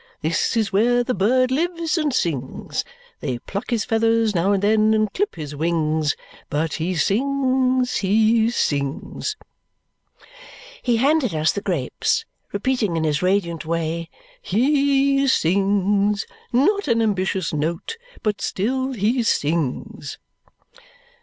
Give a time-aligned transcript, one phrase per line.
[0.23, 2.83] This is where the bird lives and sings.
[3.19, 6.15] They pluck his feathers now and then and clip his wings,
[6.49, 9.35] but he sings, he sings!"
[10.81, 14.09] He handed us the grapes, repeating in his radiant way,
[14.41, 16.25] "He sings!
[16.51, 20.17] Not an ambitious note, but still he sings."